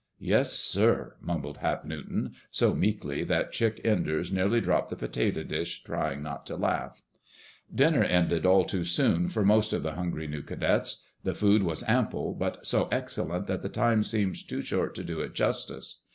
"Yes, 0.17 0.53
sir," 0.53 1.15
mumbled 1.21 1.59
Hap 1.59 1.85
Newton, 1.85 2.33
so 2.49 2.73
meekly 2.73 3.23
that 3.25 3.51
Chick 3.51 3.79
Enders 3.85 4.31
nearly 4.31 4.59
dropped 4.59 4.89
the 4.89 4.95
potato 4.95 5.43
dish, 5.43 5.83
trying 5.83 6.23
not 6.23 6.43
to 6.47 6.55
laugh. 6.55 7.03
Dinner 7.71 8.03
ended 8.03 8.43
all 8.43 8.65
too 8.65 8.83
soon 8.83 9.27
for 9.29 9.45
most 9.45 9.73
of 9.73 9.83
the 9.83 9.91
hungry 9.93 10.25
new 10.25 10.41
cadets. 10.41 11.03
The 11.23 11.35
food 11.35 11.61
was 11.61 11.83
ample, 11.87 12.33
but 12.33 12.65
so 12.65 12.87
excellent 12.91 13.45
that 13.45 13.61
the 13.61 13.69
time 13.69 14.01
seemed 14.03 14.47
too 14.47 14.61
short 14.63 14.95
to 14.95 15.03
do 15.03 15.19
it 15.19 15.35
justice. 15.35 16.01